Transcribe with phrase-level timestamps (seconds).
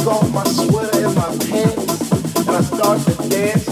[0.00, 3.69] take off my sweater and my pants, and I start to dance,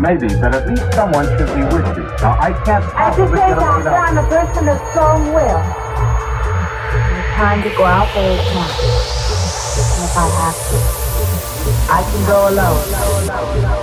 [0.00, 2.04] Maybe, but at least someone should be with you.
[2.22, 5.58] Now, I can't possibly At this age, I'm a person of strong will.
[7.18, 8.78] It's time to go out there at night.
[10.04, 10.78] if I have to,
[11.90, 13.77] I can go alone.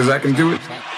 [0.00, 0.89] Cause I can do it.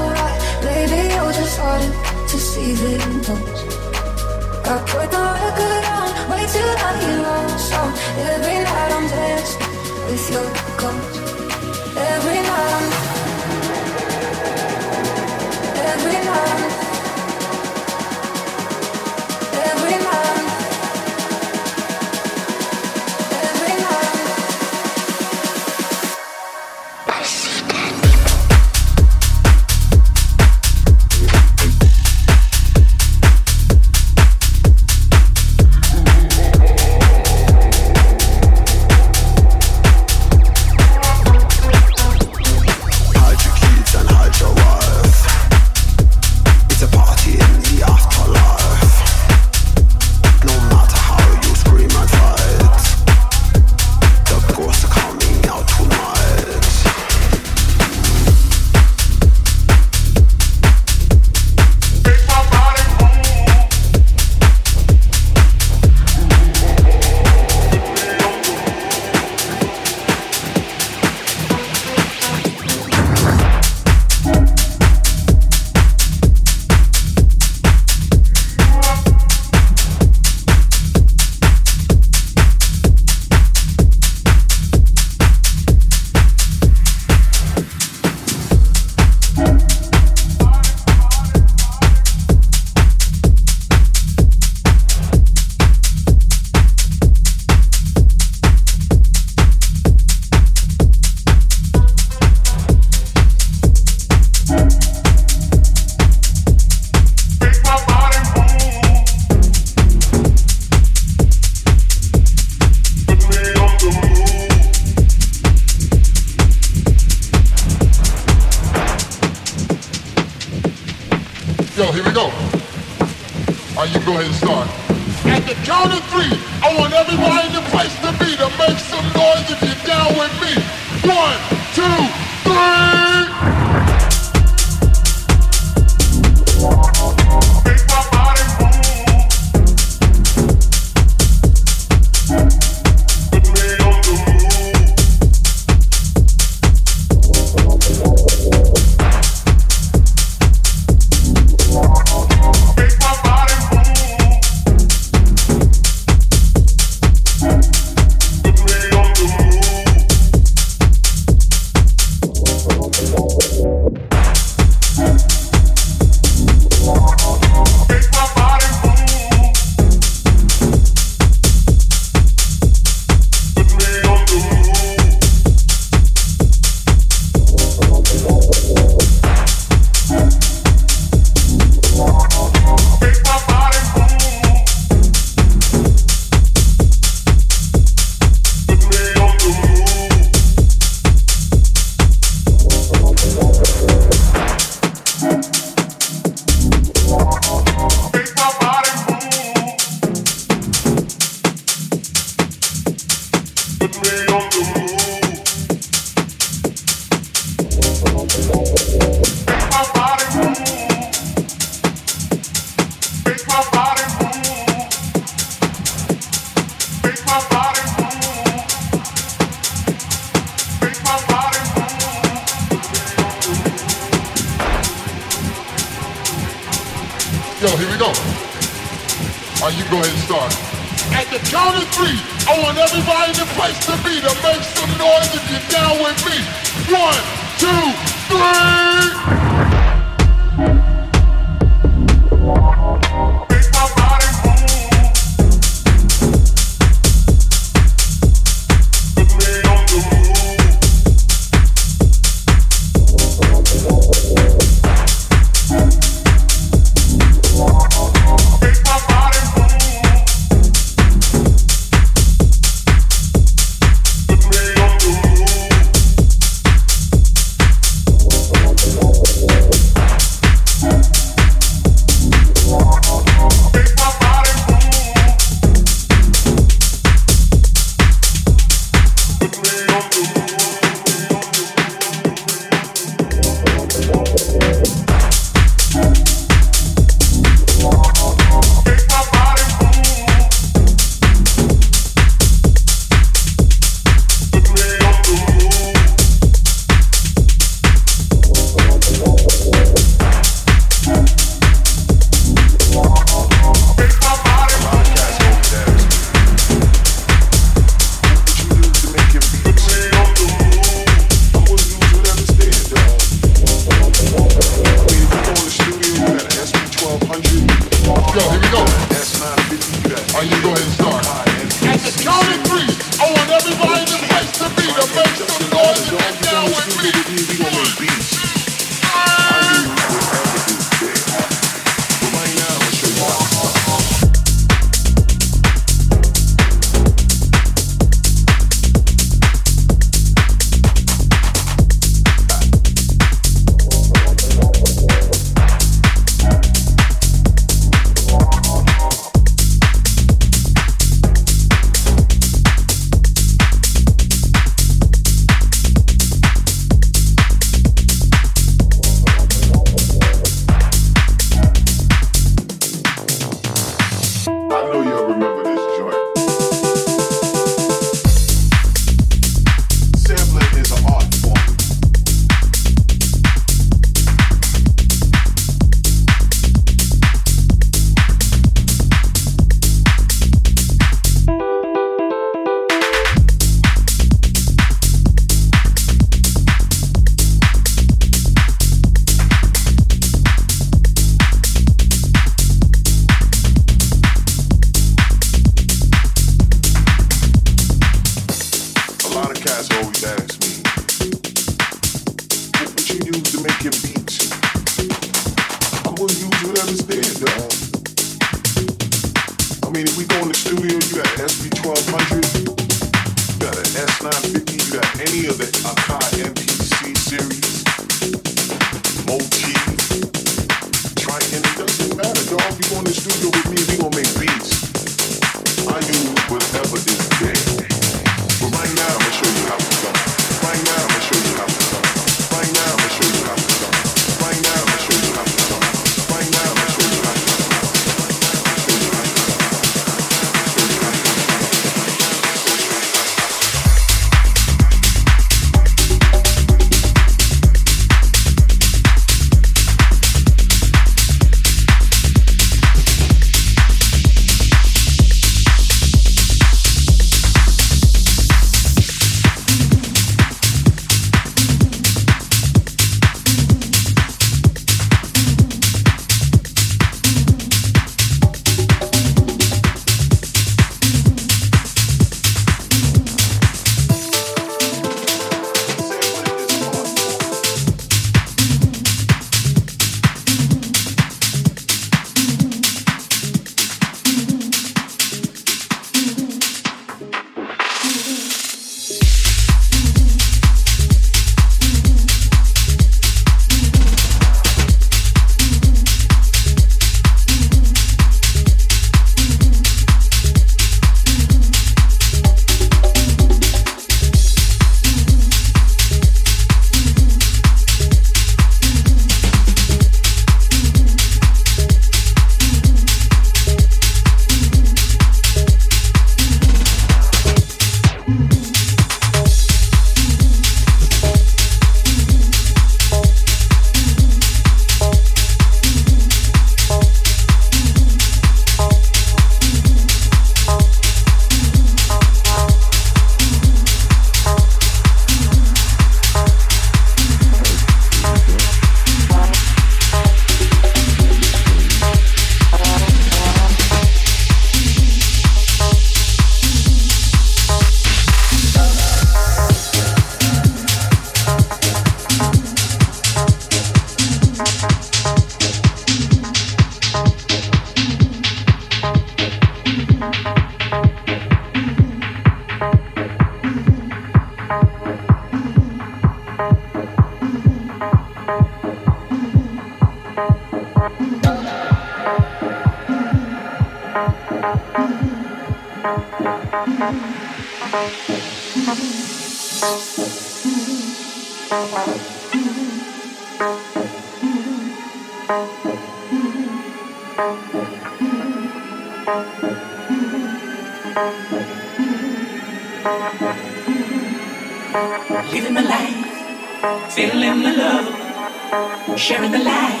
[597.10, 600.00] Feeling the love, sharing the light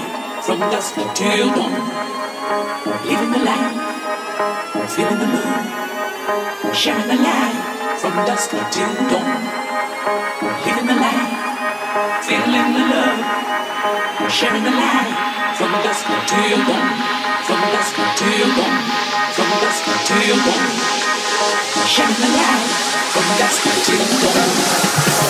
[4.90, 5.79] fill in the love,
[6.72, 7.56] sharing the light
[7.98, 9.40] from dusk till dawn.
[10.64, 11.50] Living the light
[12.22, 15.10] feeling the love, sharing the light
[15.58, 16.88] from dusk till dawn.
[17.46, 18.76] From dusk till dawn.
[19.34, 20.70] From dusk till dawn.
[21.94, 22.66] Sharing the light
[23.12, 25.29] from dusk till dawn.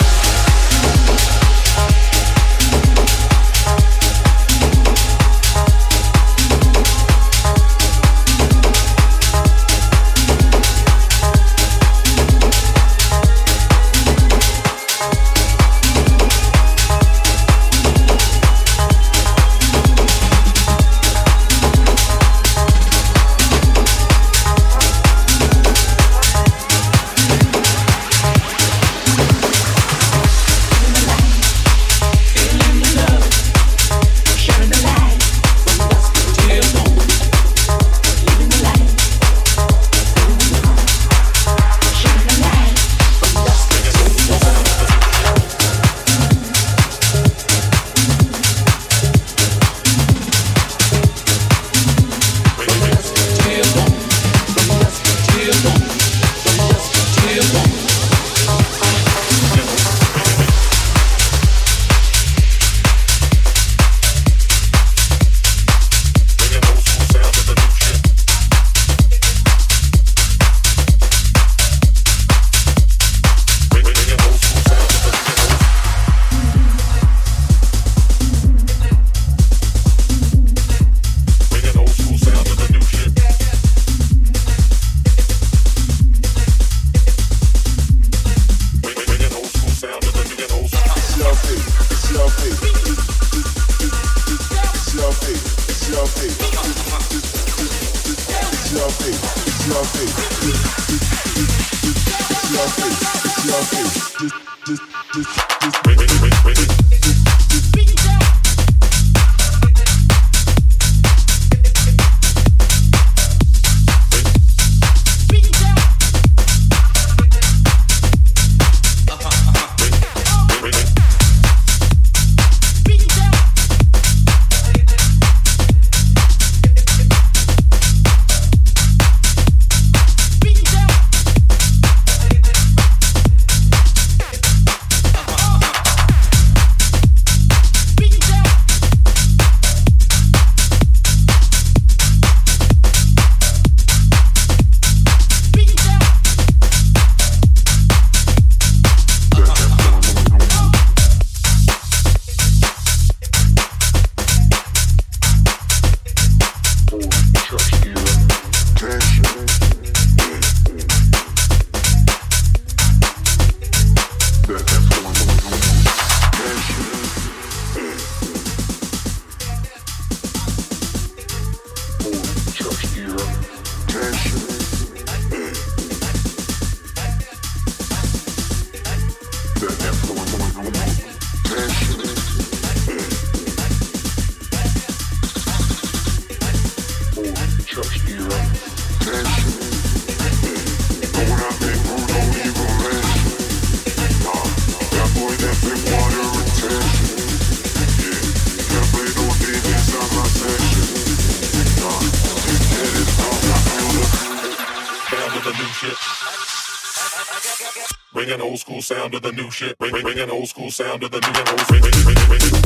[208.91, 209.79] Sound of the new shit.
[209.79, 211.69] Bring, bring, an old school sound of the new and old.
[211.69, 212.51] Bring, bring, bring, bring, bring.
[212.51, 212.60] Bring,